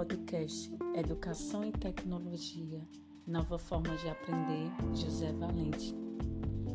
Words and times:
podcast 0.00 0.72
Educação 0.94 1.64
e 1.64 1.72
Tecnologia 1.72 2.80
Nova 3.26 3.58
Forma 3.58 3.96
de 3.96 4.08
Aprender, 4.08 4.70
José 4.94 5.32
Valente. 5.32 5.92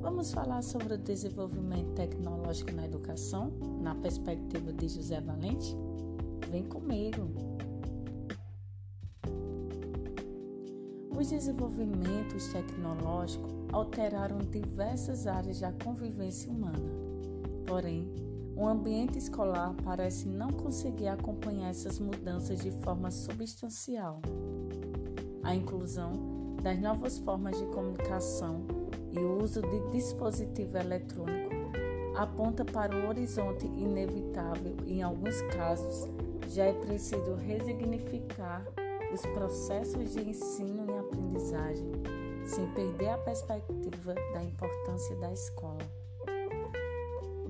Vamos 0.00 0.32
falar 0.32 0.62
sobre 0.62 0.94
o 0.94 0.98
desenvolvimento 0.98 1.92
tecnológico 1.94 2.70
na 2.70 2.84
educação, 2.84 3.50
na 3.82 3.96
perspectiva 3.96 4.72
de 4.72 4.88
José 4.88 5.20
Valente? 5.20 5.76
Vem 6.48 6.62
comigo! 6.62 7.28
Os 11.18 11.30
desenvolvimentos 11.30 12.46
tecnológicos 12.52 13.52
alteraram 13.72 14.38
diversas 14.38 15.26
áreas 15.26 15.58
da 15.58 15.72
convivência 15.72 16.48
humana. 16.48 16.88
Porém, 17.66 18.08
o 18.60 18.68
ambiente 18.68 19.16
escolar 19.16 19.74
parece 19.82 20.28
não 20.28 20.50
conseguir 20.50 21.08
acompanhar 21.08 21.70
essas 21.70 21.98
mudanças 21.98 22.60
de 22.60 22.70
forma 22.70 23.10
substancial. 23.10 24.20
A 25.42 25.54
inclusão 25.54 26.56
das 26.62 26.78
novas 26.78 27.18
formas 27.20 27.58
de 27.58 27.64
comunicação 27.68 28.66
e 29.12 29.18
o 29.18 29.42
uso 29.42 29.62
de 29.62 29.90
dispositivo 29.92 30.76
eletrônico 30.76 31.54
aponta 32.14 32.62
para 32.62 32.94
um 32.94 33.08
horizonte 33.08 33.64
inevitável 33.64 34.76
e, 34.84 34.98
em 34.98 35.02
alguns 35.02 35.40
casos, 35.56 36.06
já 36.50 36.66
é 36.66 36.74
preciso 36.74 37.36
resignificar 37.36 38.62
os 39.10 39.22
processos 39.22 40.12
de 40.12 40.28
ensino 40.28 40.84
e 40.86 40.98
aprendizagem, 40.98 41.92
sem 42.44 42.70
perder 42.72 43.08
a 43.08 43.18
perspectiva 43.18 44.14
da 44.34 44.44
importância 44.44 45.16
da 45.16 45.32
escola 45.32 45.99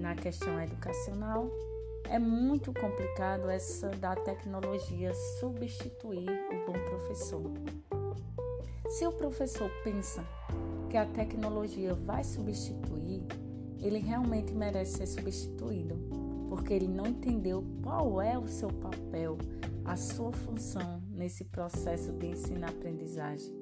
na 0.00 0.14
questão 0.14 0.60
educacional, 0.60 1.50
é 2.04 2.18
muito 2.18 2.72
complicado 2.72 3.48
essa 3.48 3.88
da 3.90 4.16
tecnologia 4.16 5.12
substituir 5.38 6.28
o 6.28 6.66
bom 6.66 6.72
professor. 6.72 7.42
Se 8.88 9.06
o 9.06 9.12
professor 9.12 9.70
pensa 9.84 10.24
que 10.88 10.96
a 10.96 11.04
tecnologia 11.04 11.94
vai 11.94 12.24
substituir, 12.24 13.22
ele 13.78 13.98
realmente 13.98 14.52
merece 14.52 14.98
ser 14.98 15.06
substituído, 15.06 15.94
porque 16.48 16.72
ele 16.74 16.88
não 16.88 17.06
entendeu 17.06 17.64
qual 17.82 18.20
é 18.20 18.36
o 18.36 18.48
seu 18.48 18.68
papel, 18.68 19.38
a 19.84 19.96
sua 19.96 20.32
função 20.32 21.00
nesse 21.10 21.44
processo 21.44 22.12
de 22.12 22.26
ensino-aprendizagem. 22.26 23.56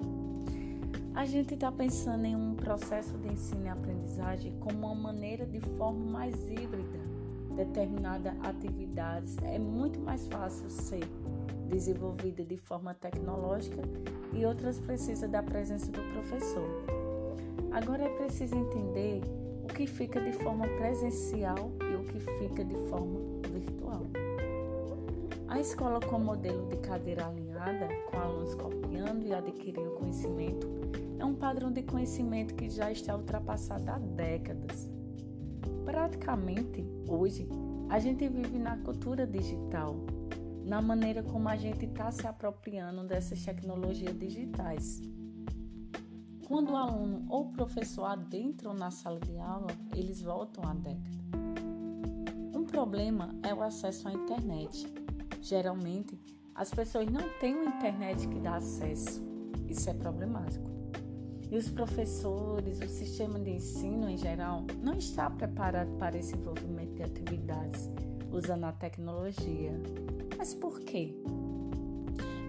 A 1.13 1.25
gente 1.25 1.53
está 1.53 1.71
pensando 1.71 2.25
em 2.25 2.35
um 2.35 2.55
processo 2.55 3.17
de 3.17 3.33
ensino 3.33 3.65
e 3.65 3.69
aprendizagem 3.69 4.53
como 4.59 4.87
uma 4.87 4.95
maneira 4.95 5.45
de 5.45 5.59
forma 5.59 6.05
mais 6.05 6.35
híbrida. 6.49 6.99
Determinada 7.55 8.35
atividades 8.43 9.35
é 9.43 9.59
muito 9.59 9.99
mais 9.99 10.27
fácil 10.27 10.69
ser 10.69 11.03
desenvolvida 11.67 12.43
de 12.43 12.57
forma 12.57 12.93
tecnológica 12.93 13.81
e 14.33 14.45
outras 14.45 14.79
precisam 14.79 15.29
da 15.29 15.43
presença 15.43 15.91
do 15.91 16.01
professor. 16.13 16.85
Agora 17.71 18.03
é 18.03 18.09
preciso 18.09 18.55
entender 18.55 19.21
o 19.63 19.67
que 19.67 19.85
fica 19.85 20.21
de 20.21 20.31
forma 20.33 20.67
presencial 20.77 21.71
e 21.91 21.95
o 21.95 22.03
que 22.05 22.19
fica 22.19 22.63
de 22.63 22.75
forma 22.89 23.19
virtual. 23.51 24.05
A 25.47 25.59
escola 25.59 25.99
com 25.99 26.19
modelo 26.19 26.67
de 26.67 26.77
cadeira 26.77 27.25
com 28.09 28.17
alunos 28.17 28.55
copiando 28.55 29.25
e 29.25 29.33
adquirindo 29.33 29.91
conhecimento, 29.91 30.67
é 31.19 31.25
um 31.25 31.35
padrão 31.35 31.71
de 31.71 31.83
conhecimento 31.83 32.55
que 32.55 32.69
já 32.69 32.91
está 32.91 33.15
ultrapassado 33.15 33.89
há 33.89 33.99
décadas. 33.99 34.89
Praticamente, 35.83 36.85
hoje, 37.07 37.47
a 37.89 37.99
gente 37.99 38.27
vive 38.29 38.57
na 38.57 38.77
cultura 38.77 39.27
digital, 39.27 39.95
na 40.63 40.81
maneira 40.81 41.21
como 41.21 41.49
a 41.49 41.57
gente 41.57 41.85
está 41.85 42.11
se 42.11 42.25
apropriando 42.25 43.05
dessas 43.05 43.43
tecnologias 43.43 44.17
digitais. 44.17 45.01
Quando 46.47 46.71
o 46.71 46.77
aluno 46.77 47.25
ou 47.29 47.47
o 47.47 47.51
professor 47.51 48.05
adentram 48.05 48.73
na 48.73 48.89
sala 48.89 49.19
de 49.19 49.37
aula, 49.37 49.67
eles 49.93 50.21
voltam 50.21 50.63
à 50.63 50.73
década. 50.73 51.19
Um 52.55 52.63
problema 52.63 53.35
é 53.43 53.53
o 53.53 53.61
acesso 53.61 54.07
à 54.07 54.13
internet. 54.13 54.87
Geralmente, 55.41 56.19
as 56.55 56.71
pessoas 56.71 57.07
não 57.07 57.27
têm 57.39 57.55
uma 57.55 57.75
internet 57.75 58.27
que 58.27 58.39
dá 58.39 58.55
acesso. 58.55 59.23
Isso 59.67 59.89
é 59.89 59.93
problemático. 59.93 60.69
E 61.51 61.57
os 61.57 61.69
professores, 61.69 62.79
o 62.79 62.87
sistema 62.87 63.39
de 63.39 63.51
ensino 63.51 64.07
em 64.07 64.17
geral, 64.17 64.65
não 64.83 64.93
está 64.93 65.29
preparado 65.29 65.89
para 65.97 66.17
esse 66.17 66.35
envolvimento 66.35 66.93
de 66.93 67.03
atividades 67.03 67.89
usando 68.31 68.65
a 68.65 68.71
tecnologia. 68.71 69.71
Mas 70.37 70.53
por 70.53 70.79
quê? 70.81 71.15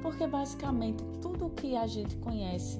Porque 0.03 0.27
basicamente 0.27 1.03
tudo 1.21 1.47
o 1.47 1.51
que 1.51 1.77
a 1.77 1.87
gente 1.87 2.17
conhece, 2.17 2.79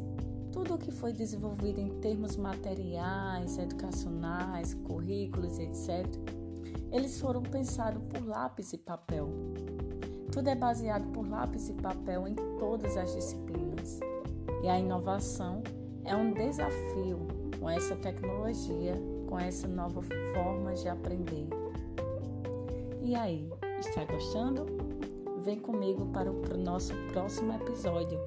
tudo 0.53 0.75
o 0.75 0.79
que 0.79 0.91
foi 0.91 1.13
desenvolvido 1.13 1.81
em 1.81 2.01
termos 2.01 2.37
materiais, 2.37 3.57
educacionais, 3.59 4.75
currículos, 4.75 5.59
etc., 5.59 6.07
eles 6.93 7.21
foram 7.21 7.43
pensados 7.43 8.03
por 8.09 8.27
lápis 8.27 8.73
e 8.73 8.79
papel. 8.79 9.29
Tudo 10.33 10.49
é 10.49 10.55
baseado 10.55 11.11
por 11.13 11.29
lápis 11.29 11.69
e 11.69 11.73
papel 11.73 12.29
em 12.29 12.35
todas 12.59 12.97
as 12.97 13.15
disciplinas. 13.15 13.99
E 14.63 14.69
a 14.69 14.79
inovação 14.79 15.63
é 16.05 16.15
um 16.15 16.33
desafio 16.33 17.19
com 17.59 17.69
essa 17.69 17.97
tecnologia, 17.97 18.95
com 19.29 19.39
essa 19.39 19.67
nova 19.67 20.01
forma 20.33 20.73
de 20.75 20.89
aprender. 20.89 21.49
E 23.03 23.15
aí, 23.15 23.51
está 23.79 24.05
gostando? 24.05 24.67
Vem 25.43 25.59
comigo 25.59 26.07
para 26.07 26.31
o 26.31 26.57
nosso 26.57 26.95
próximo 27.13 27.53
episódio. 27.55 28.21